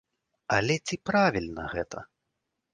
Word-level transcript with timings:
Але 0.57 0.77
ці 0.87 0.95
правільна 1.11 1.69
гэта? 1.77 2.05